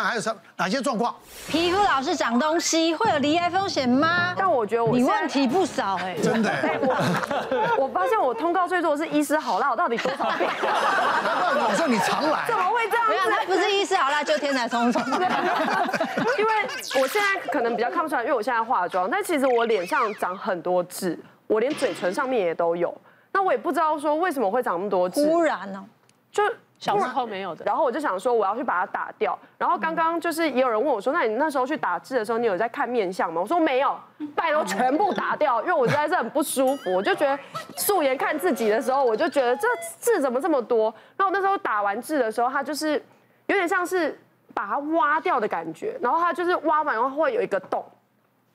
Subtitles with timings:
[0.00, 1.14] 看还有什哪些状况？
[1.46, 4.34] 皮肤老是长东西，会有离癌风险吗？
[4.36, 6.50] 但我觉得我你问题不少哎，真的。
[6.80, 10.46] 我我发现我通告最多的是医师好辣，我到底多少倍？
[10.46, 12.44] 难怪我说你常来。
[12.48, 13.08] 怎么会这样？
[13.08, 15.02] 没有，他不是医师好辣，就天才聪聪。
[15.06, 16.52] 因为
[17.00, 22.96] 我现在可能比较看不出来，因为我现在化妆，但其实我脸上长很多痣，我连嘴唇上面也都有。
[23.32, 25.24] 那我也不知道说为什么会长那么多痣。
[25.24, 25.84] 突然呢？
[26.32, 26.42] 就。
[26.80, 29.38] 小时候没有的，然后我就想说我要去把它打掉。
[29.58, 33.38] 然后刚刚就是也有人问我说，那你那时候去打痣的时候，你有在看面相吗？
[33.42, 33.94] 我说没有，
[34.34, 36.94] 拜托全部打掉，因为我实在是很不舒服。
[36.94, 37.38] 我就觉得
[37.76, 39.68] 素颜看自己的时候，我就觉得这
[40.00, 40.84] 痣怎么这么多。
[41.18, 42.94] 然后我那时候打完痣的时候，它就是
[43.44, 44.18] 有点像是
[44.54, 47.84] 把它挖掉的感觉，然后它就是挖完然后会有一个洞。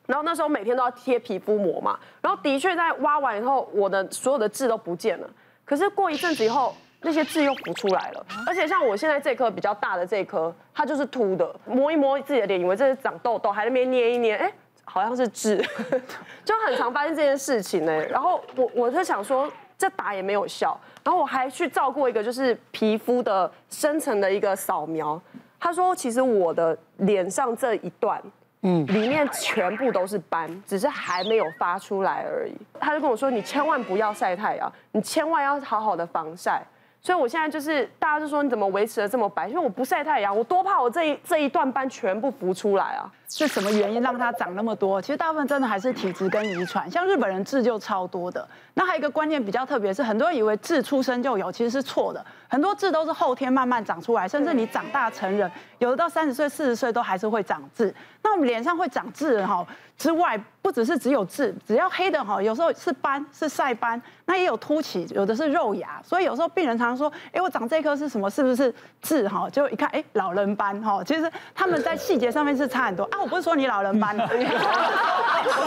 [0.07, 5.30] 然后那时候每天都要贴皮肤膜嘛，然后的确在挖完以后，我的所有的痣都不见了。
[5.63, 6.75] 可是过一阵子以后。
[7.02, 14.52] 那些痣又浮出来了，而且像我现在这颗比较大的这颗，它就是凸的，摸一摸自己的脸，以为这是长痘痘，还在那边捏一捏，哎，
[14.84, 15.58] 好像是痣，
[16.44, 17.94] 就很常发生这件事情呢。
[18.08, 25.22] 然后我我就想说，这打也没有效，然后我还去照过一个就是皮肤的深层的一个扫描，
[25.59, 28.22] 他说其实我的脸上这一段。
[28.67, 32.56] 嗯，里面全部都是斑，只是还没有发出来而已。
[32.80, 36.64] 他就跟我说：“你千万不要晒太阳，你千万要好好的防晒。”
[37.06, 39.48] 所以我现在就是大家就说，你怎么维持的这么白？
[39.48, 43.06] 因为我不晒太阳，我多怕我这一这一段斑全部浮出来啊！
[43.28, 45.02] 是什么原因让它长那么多？
[45.02, 46.90] 其实大部分真的还是体质跟遗传。
[46.90, 48.48] 像日本人痣就超多的。
[48.73, 52.23] 那还有一个观念比较特别，是很多人以为痣出生就有，其实是错的。
[52.48, 57.94] 很多痣都是后天慢慢长出来，甚至你长大成人，有的到三十岁、四十岁都还是会长痣。
[58.22, 59.66] 那我们脸上会长痣哈
[59.98, 66.02] 之外，不只是只有痣，只要黑的哈，有时候是斑，是晒斑，那也有凸起，有的是肉芽。
[66.03, 68.30] 所以有时候病人常常说，哎，我长这颗是什么？
[68.30, 69.50] 是不是痣哈？
[69.50, 71.02] 就一看，哎，老人斑哈。
[71.03, 73.21] 其实他们在细节上面是差很多啊。
[73.21, 74.27] 我不是说你老人斑， 我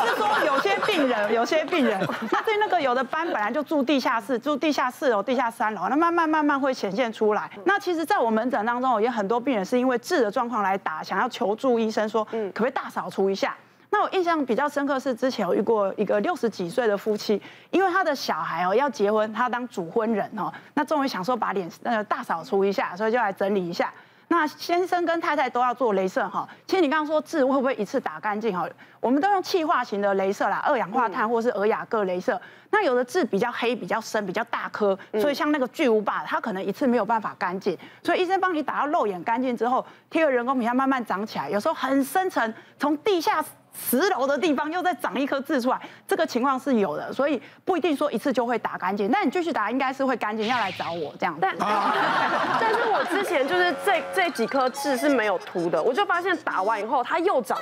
[0.06, 1.98] 是说有些病人，有些病人，
[2.30, 7.50] 那对那个有的斑本来就住地下室，住地下四楼、地下三楼，那慢慢慢慢会显现出来。
[7.64, 13.56] 那其实，在我们门诊当中，有很多病人是因为痣的状况来打，想要求助医生说，可不可以大扫除一下？
[13.90, 17.40] 那我印象比较深刻是之前有遇过一个六十几岁的夫妻，
[17.70, 23.90] 因为他的小孩哦要结婚，他当主婚人哦，那终于想说把脸那个大扫除一下，所以就来整理一下。
[24.30, 28.68] 那先生跟太太都要做雷射哈，其实你刚刚说痣会不会一次打干净哈？
[29.00, 32.40] 我们都用气化型的雷射啦，二氧化碳或是尔雅各雷射。
[32.70, 43.44] 那有的痣比较黑、比较深、比较大颗，所以像那个巨无霸，它可能一次没有办法干净，所以医生帮你打到肉眼干净之后，贴个人工皮，它慢慢长起来，有时候很深层，从地下。
[43.78, 49.08] 十楼的地方又再长一颗痣出来，这个情况是有的，所以不一定说一次就会打干净。
[49.10, 51.36] 那你继续打，应该是会干净，要来找我这样。
[51.40, 57.56] 但 但是我之前就是这这几颗痣是没有凸的，我就发现打完以后它又长，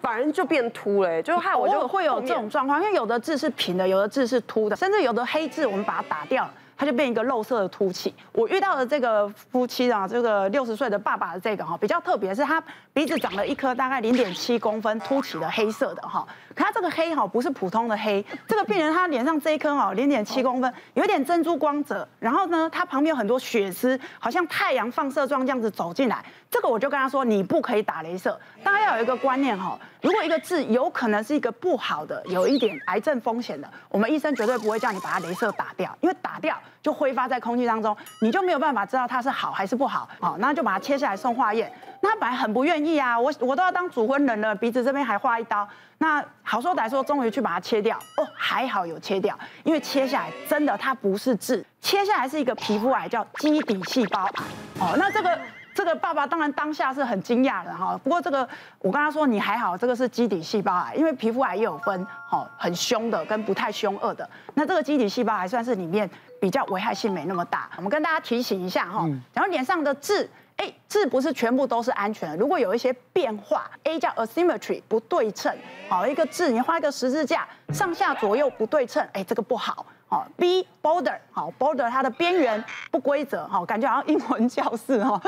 [0.00, 6.50] 反而就变凸了，就害我就会有这种状况，因为有的痣是平的，有的痣是凸的，甚至有的黑痣我们把它打掉了。
[6.78, 8.14] 它就变一个肉色的凸起。
[8.32, 12.62] 我遇到的这个夫妻啊，这个六十岁的爸爸的这个哈，比较特别，是他
[12.92, 16.24] 鼻子长了一颗大概零点七公分凸起的黑色的哈。
[16.54, 22.08] 可他这个黑哈不是普通的黑，这个病人他脸上这一颗哈零点七公分，有点珍珠光泽。
[22.20, 26.24] 然后呢，他旁边有很多血丝，好像太阳放射状这样子走进来。
[26.50, 28.38] 这个我就跟他说，你不可以打雷射。
[28.64, 36.56] 大家要有一个观念哈，如果一个痣有可能是一个不好的，有一点癌症风险的，我们医生绝对不会叫你把它雷射打掉，因为打掉。
[36.80, 41.70] 就挥发在空气当中，你就没有办法知道它是好还是不好，好，那就把它切下来送化验。
[42.00, 45.68] 那他本来很不愿意啊，我我都要当主婚人了，鼻子这边还划一刀。
[45.98, 47.98] 那好说歹说，终于去把它切掉。
[48.16, 54.44] 哦，还好有切掉，因为切下来真的它不是痣，切下来是一个皮肤癌，叫基底细胞癌。
[54.80, 55.38] 哦，那这个。
[55.78, 58.40] 这个爸爸当然当下是很惊讶的哈，不过这个
[58.80, 64.28] 我跟他说，你还好，这个是基底细胞癌，因为皮肤癌也有分哈，很凶的跟不太凶恶的。
[64.54, 67.70] 那这个基底细胞癌算是里面比较危害性没那么大。
[67.76, 75.56] 我们跟大家提醒一下哈，然后脸上的痣，哎，痣不是全部都是安全的，如果有一些变化，A 叫 asymmetry 不对称，
[75.88, 79.86] 好一个痣，你画一个十字架，上下左右不对称，哎，这个不好。
[80.08, 85.20] 好，B border 好，border 它的边缘不规则，哈，感觉好像英文教室哈，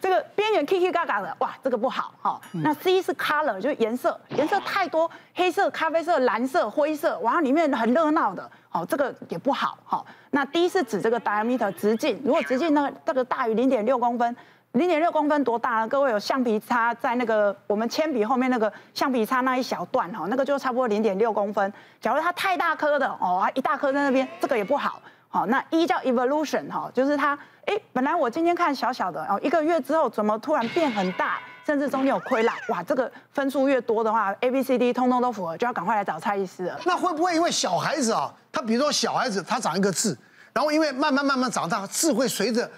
[0.00, 2.40] 这个边缘 K K 嘎嘎的，哇，这个不好，哈。
[2.52, 10.04] 那 C 是 color 就是颜色，颜色太多，黑色、咖啡色、蓝色、灰色，哇，里面很热闹的，好，这个也不好，哈。
[10.30, 14.36] 那 D 是指这个 diameter 直径，如果直径那个这个大于零点六公分。
[14.72, 15.88] 零点六公分多大呢？
[15.88, 21.72] 各位有橡皮擦在那个我们铅笔后面那个橡皮擦那一小段哈，那个就差不多零点六公分。
[22.00, 25.00] 假如它太大颗的哦，一大颗在那边，这个也不好。
[25.28, 31.38] 好，那一叫 evolution 哈，就是它哎，本来我今天看小小的哦，一个月之后怎么突然变很大？
[31.66, 36.80] 甚至中间有溃烂，哇，这个分数越多的话，A、B、C、D 通通都符合，就要赶快来找蔡医师了。
[36.86, 40.16] 那会不会因为小孩子啊，他比如说小孩子他长一个痣，
[40.54, 42.70] 然后因为慢慢慢慢长大，痣会随着，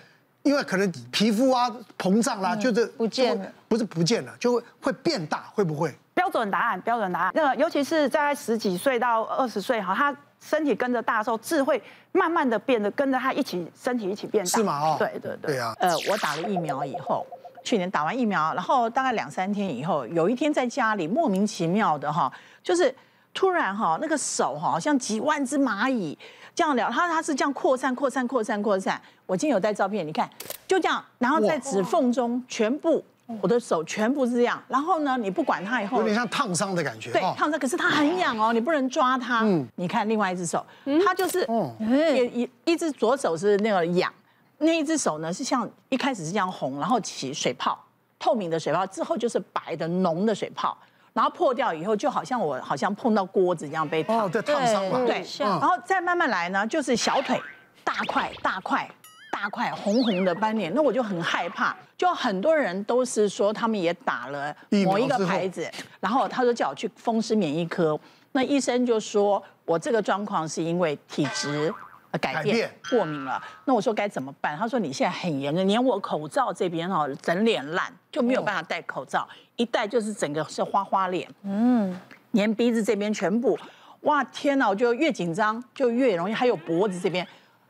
[0.43, 5.95] 因为可能皮肤啊膨胀啦，就是不见了，不是不见了，就会会变大，会不会？
[6.15, 7.33] 标准答案，标准答案。
[7.35, 11.83] 那个尤其是在十几岁到二十岁哈，他身体跟着大的时候，智慧
[12.13, 14.51] 慢慢的变得跟着他一起身体一起变大。
[14.51, 14.81] 是吗？
[14.81, 15.55] 哦，对对对。
[15.55, 15.75] 对啊。
[15.79, 17.27] 呃，我打了疫苗以后，
[17.63, 22.33] 去年打完疫苗，然后大概两三天以后，有一天在家里莫名其妙的哈，
[22.63, 22.95] 就是
[23.33, 26.19] 突然哈那个手哈，像几万只蚂蚁
[26.55, 29.01] 这样聊，他他是这样扩散扩散扩散扩散。
[29.27, 30.29] 我今天有带照片，你看，
[30.67, 33.05] 就这样，然后在指缝中全部。
[33.41, 37.13] 我的手全部是这样，然后呢，你不管它以后，有点像烫伤的感觉。
[37.13, 39.43] 对，烫伤，可是它很痒哦，你不能抓它。
[39.45, 40.67] 嗯，你看另外一只手，
[41.07, 41.47] 它就是，
[41.79, 44.13] 一一一只左手是那个痒，
[44.59, 47.79] 那一只手呢是像一开始是这样红，然后起水泡，
[48.19, 50.77] 透明的水泡，之后就是白的浓的水泡，
[51.13, 54.31] 然后破掉以后就好像我好像碰到锅子一样被烫。
[54.31, 55.07] 烫伤了。
[55.07, 57.41] 对，然后再慢慢来呢，就是小腿
[57.85, 58.89] 大块大块。
[59.33, 61.75] 大块红红的斑点，那我就很害怕。
[61.97, 64.55] 就很多人都是说他们也打了
[64.85, 67.99] 某一个牌子，然后他说叫我去风湿免疫科，
[68.33, 71.73] 那医生就说我这个状况是因为体质
[72.19, 73.43] 改变过敏了。
[73.65, 74.57] 那我说该怎么办？
[74.57, 81.99] 他说你现在很严重，连我口罩这边哈整脸烂，就没有办法戴口罩，一戴就是整个是花花脸，嗯，
[82.33, 83.59] 连鼻子这边全部，
[84.03, 84.69] 哇天哪！
[84.69, 87.27] 我就越紧张就越容易，还有脖子这边。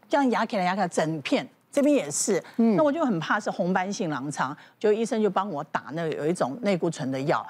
[0.09, 7.47] 这样压起来压起来，整片这边也是，那我就很怕是红斑性狼疮，就医生就帮我打那个有一种类固醇的药，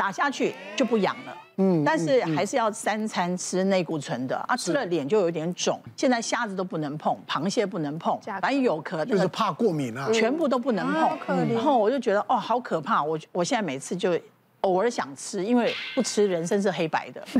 [0.00, 4.34] 打下去就不痒了，嗯，但是还是要三餐吃内固醇的。
[4.48, 11.18] 啊，吃了脸就有点肿，现在虾子都不能碰，螃蟹不能碰，反正有壳就是怕过敏啊，全部都不能碰，
[11.52, 14.18] 然后我就觉得哦好可怕，我我现在每次就。
[14.62, 17.24] 偶尔想吃，因为不吃人生是黑白的。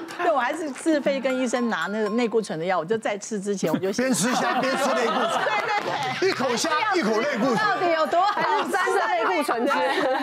[0.18, 5.30] 对我还是自费跟医生拿那个内固醇的药，我就在吃之前我就先边吃虾边吃内固醇。
[5.42, 7.56] 对对对，一口虾一口内固醇。
[7.56, 8.40] 到底有多好？
[8.40, 9.72] 还是三个内固醇吃？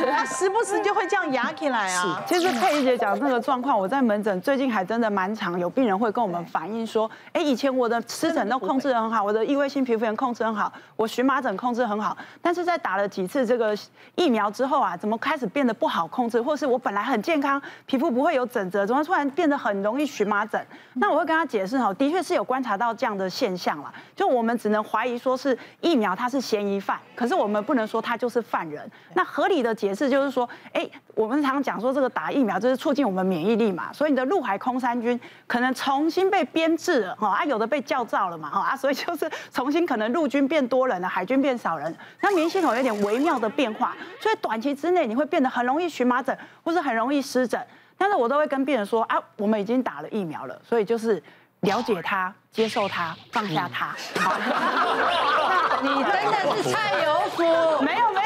[0.09, 2.23] 他时不时就会这样压起来啊。
[2.25, 13.77] 其实佩仪姐讲这个状况，我在门诊最近还真的蛮常有病人会跟我们反映说，哎，以前我的湿疹都控制得很好，我的异位性皮肤炎控制很好，我荨麻疹控制很好，但是在打了几次这个
[14.15, 14.29] 疫。
[14.29, 16.39] 苗之后啊，怎么开始变得不好控制？
[16.39, 20.65] 或是我本来很健康，皮肤不会有疹子，怎么突然变得很容易荨麻疹？
[20.93, 23.93] 那我会跟他解释哈，的确是有观察到这样的现象了。
[24.15, 28.89] 就我们只能怀疑说是疫苗它是嫌疑犯，可是我们不能说他就是犯人。
[29.13, 43.95] 那合理的解释就是说，哎，我们常常讲说这个打疫苗就是促进我们免疫力嘛，所以你的陆海空三军可能重新被编制了哈啊，有的被校造了嘛哈啊，所以就是重新可能陆军变多人了，海军变少人，那免疫系统有点微妙的变化。
[44.21, 47.59] 所以短期之内，你会变得很容易荨麻疹，或是很容易湿疹。
[47.99, 51.21] 但是我都会跟病人说啊，我们已经打了疫苗了，所以就是
[51.59, 53.95] 了解他、接受他、放下他。
[54.19, 54.37] 好，
[55.83, 57.43] 你真的是菜有福？
[57.83, 58.18] 没有。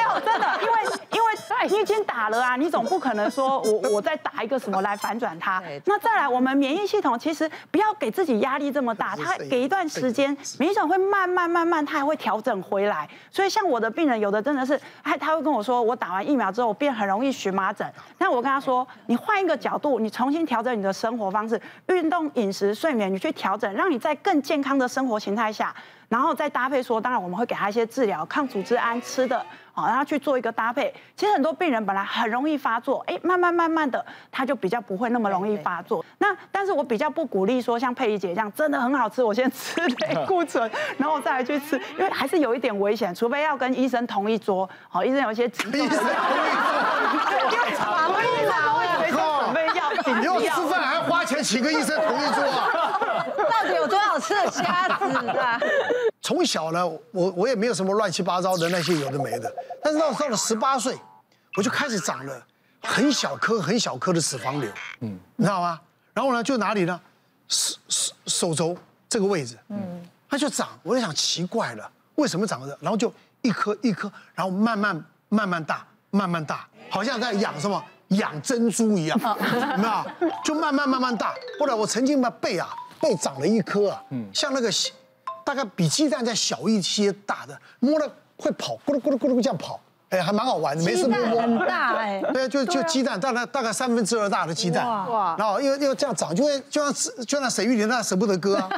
[1.70, 5.62] 你已经打了啊，你总不可能说 我我再打一个什么来反转它。
[5.86, 13.08] 那再来，我们免疫系统其实不要给自己压力这么大，它给一段时间，免疫系统会慢慢慢慢，它还会调整回来。
[13.32, 17.88] 所以像我的病人，有的真的是，哎，他会跟我说，我打完疫苗之后，我变很容易荨麻疹。
[18.18, 25.74] 那我跟他说，你换一个角度，你重新调整你的生活方式，运动、饮食、睡眠，你去调整，让你在更健康的生活形态下。
[26.10, 29.44] 然后再搭配说，当然我们会给他一些治疗，抗组织胺吃的，
[29.74, 30.94] 好让他去做一个搭配。
[31.18, 36.06] 其实很多病人本来很容易发作，哎，慢慢慢慢的他就比较不会那么容易发作。
[36.20, 45.82] 那但是我比较不鼓励说像佩仪姐这样，真的很好吃，我先吃 类固醇，然后再来去吃，因为还是有一点危险，除非要跟医生同一桌，好，医生有一些急诊。
[45.84, 49.20] 医生同一桌， 因为防疫嘛，我也没准
[49.54, 52.96] 备药，你要吃饭还要花钱请个医生同一桌啊？
[53.38, 55.06] 到底有多少吃的虾子
[55.38, 55.60] 啊？
[56.24, 59.54] 从小呢，我我也没有什么乱七八糟的那些有的没的，
[59.84, 60.98] 但是到到了十八岁，
[61.58, 62.48] 我就开始长了
[62.82, 65.78] 很小颗很小颗的脂肪瘤，嗯，你知道吗？
[66.14, 66.98] 然后呢，就哪里呢？
[67.50, 68.76] 手手手肘
[69.10, 72.78] 这个位置，嗯，它就长，我就想奇怪了，为什么长的？
[72.80, 80.06] 然后就一颗一颗，然后慢慢慢慢大，慢慢大，好像在养什么养珍珠一样，那
[80.46, 81.36] 就慢慢慢慢大。
[81.60, 84.72] 后来我曾经把背啊背长了一颗啊，嗯，像那个。
[85.44, 89.80] 大概比鸡蛋再小一些大的，摸了会跑，咕噜咕噜咕噜这样跑，
[90.14, 91.42] 哎，还蛮好玩的，没事摸摸。
[91.42, 92.22] 很大哎。
[92.32, 94.86] 对啊，就就鸡蛋，大概大概三分之二大的鸡蛋。
[94.86, 95.36] 哇。
[95.40, 96.94] 然后因为因为这样长，就会就像
[97.26, 98.70] 就像沈玉琳那舍不得割啊。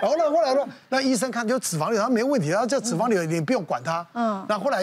[0.00, 4.06] 然后呢，后来呢，那医生看就脂肪瘤，他没问题，然后这脂肪瘤你不用管它。
[4.14, 4.42] 嗯。
[4.48, 4.82] 然后后来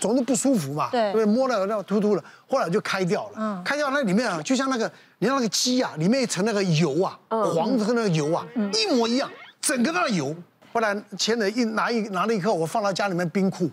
[0.00, 0.88] 总是不舒服嘛。
[0.90, 1.12] 对。
[1.12, 3.32] 对，摸了那突突的，后来就开掉了。
[3.36, 3.62] 嗯。
[3.62, 9.28] 开掉那里面啊，就像那个你看那个鸡啊，里面一层那个油啊，黄的那个油啊，一模一样，
[9.60, 10.34] 整个那个油。
[10.72, 13.70] 后来签了一拿一拿了一颗，我放到家里面冰库。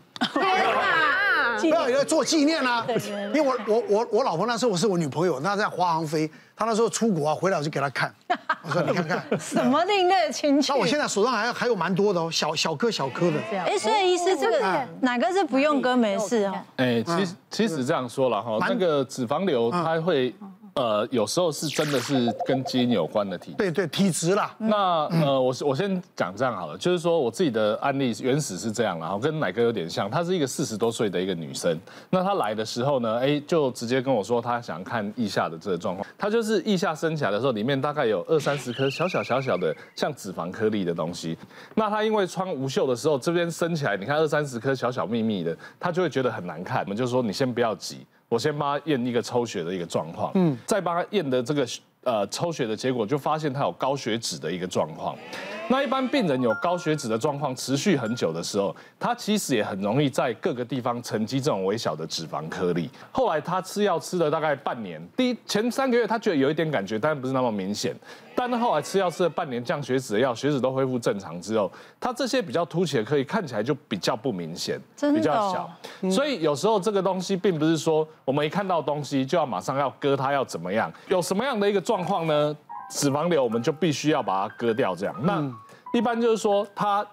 [1.62, 2.86] 不要要做纪念啊！
[3.34, 8.14] 因为我我我我老婆那时候我是我女朋友，她在华航飞，她那时候出国啊，回来我就给她看。
[8.64, 10.72] 我说你看看，什么另类的亲戚？
[10.72, 13.38] 那我现在手上还还有蛮多的哦，小小颗小颗的。
[13.52, 16.54] 哎，所以医师这个哪个是不用割没事哦？
[16.78, 20.34] 哎，其实其实这样说了哈，那个脂肪瘤它会。
[20.80, 24.56] 呃，有时候是真的是跟基因有关的体质，对对，体质啦。
[24.58, 31.78] 那呃，我我先讲这样好了，就是说我自己的案例原始是这样，然后跟奶哥有点像，她是一个四十多岁的一个女生，
[32.10, 41.38] 那她来的时候呢，哎，就直接跟我说她想看腋下的这个状况，她就是腋下升起来的时候，里面大概有二三十颗小小小小的像脂肪颗粒的东西，
[41.76, 48.08] 那她因为穿无袖的时候，这边升起来，你看二三十颗小小密密的，她就会觉得很难看，我们就说你先不要急。
[48.30, 51.68] 我先帮他验一个抽血的一个状况，嗯，再帮他验的这个
[52.04, 55.16] 呃抽血的结果，就发现他有高血脂的一个状况。
[55.72, 62.90] 那一般病人有高血脂的状况持续很久的时候，他其实也很容易在各个地方沉积这种微小的脂肪颗粒。
[63.12, 67.96] 后来他吃药吃了大概半年，第一前三个月他觉得有一点感觉，但不是那么明显。
[68.34, 74.80] 但是后来吃药吃了半年降血脂的药，血脂都恢复正常之后，他这些比较凸起的颗粒看起来就比较不明显，
[75.14, 75.70] 比较小。
[76.10, 80.92] 所以有时候这个东西并不是说我们一看到东西就要马上要割它，要怎么样？
[81.10, 82.58] 有什么样的一个状况呢？
[82.90, 85.16] 脂肪瘤我们就必须要把它割掉，这样。
[85.24, 85.44] 那
[85.94, 87.06] 一般就是说它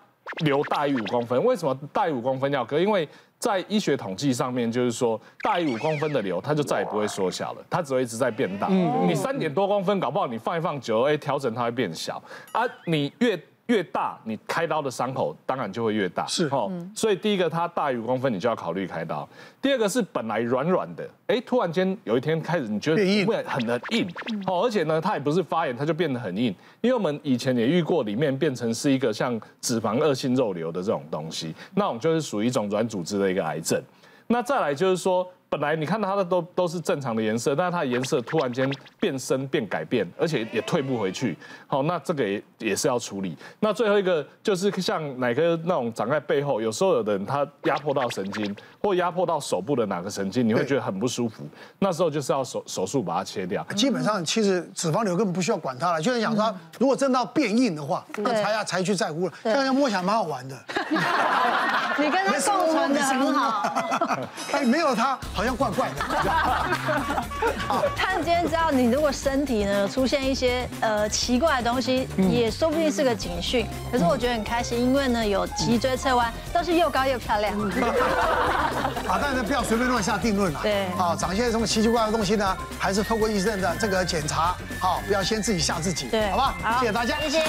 [0.45, 2.79] 瘤大于五公分，为什么大于五公分要割？
[2.79, 8.67] 因为在医学统计上面，就是说大于五公分的瘤，它就再也不会缩小了，它只会一直在变大。
[8.69, 12.23] 你三点多公分，搞不好你放一放久了，哎，调整它会变小。
[12.53, 16.71] 啊，你越越大，你开刀的伤口当然就会越大，是哦。
[16.95, 19.29] 所以第一个，它大于五公分，你就要考虑开刀。
[19.61, 24.09] 第二个是本来软软的，哎，突然间有一天开始，你觉得会很很硬，
[24.47, 26.55] 哦，而且呢，它也不是发炎，它就变得很硬。
[26.81, 33.83] 因为我们以前也遇过，里面变成是一个像脂肪恶性肉瘤的这种东西，那种就是属于一种软组织的一个癌症。
[34.29, 35.29] 那再来就是说。
[35.57, 38.71] 本来你看到它的都都是正常的颜色，但是它的颜色突然间
[39.01, 41.37] 变深变改变，而且也退不回去。
[41.67, 43.37] 好，那这个也也是要处理。
[43.61, 51.47] 那最后一个就是像哪个那种长在背后，有时候有的人他压迫到神经，或压迫到手部的哪个神经，你会觉得很不舒服。
[51.79, 53.65] 那时候就是要手手术把它切掉。
[53.77, 59.33] 基本上其实脂肪瘤根本不需要管它了，就是想说，如果真的要变硬的话，那才要才去在乎了。
[59.43, 60.57] 这样摸起来蛮好玩的。
[61.99, 63.63] 你跟他共存的很好。
[64.53, 65.19] 哎，没有他。
[65.35, 65.97] 好像怪怪的。
[67.97, 73.67] 他今天知道你如果身体呢出现一些呃奇怪的东西，也说不定是个警讯。
[73.91, 77.59] 可是我觉得很开心，因为呢有脊椎侧弯，都是又高又漂亮。
[79.09, 80.61] 啊，但是不要随便乱下定论了。
[80.63, 80.87] 对。
[80.99, 86.07] 啊，长一些什么奇奇怪怪的东西呢，还是透过医生的这个检查，好，不要先自己吓自己。
[86.07, 86.31] 对。
[86.31, 86.55] 好吧。
[86.63, 87.17] 好，谢谢大家。
[87.21, 87.45] 谢谢。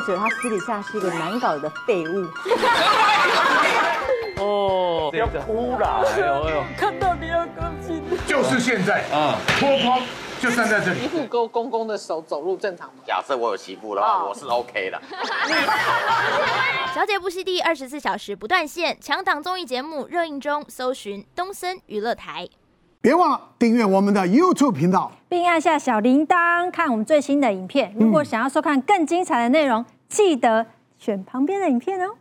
[0.00, 2.26] 或者他私底下是一个难搞的废物。
[4.42, 6.02] 哦，要哭了！
[6.06, 6.64] 哎呦哎呦！
[6.76, 8.02] 看到你要高兴。
[8.26, 9.36] 就是现在啊！
[9.58, 10.00] 脱光
[10.40, 11.00] 就站在这里。
[11.00, 13.02] 媳妇勾公公的手走路正常吗？
[13.06, 14.98] 假设我有媳妇的话，我是 OK 的。
[16.94, 22.48] 小姐不息地二十四小时不断线，强档综艺节目热映中，搜寻东森娱乐台。
[23.02, 27.94] 别忘了订阅我们的 YouTube 频道，并按下小铃铛看我们最新的影片。
[27.98, 30.66] 如果想要收看更精彩的内容，记得
[30.98, 32.16] 选旁边的影片哦。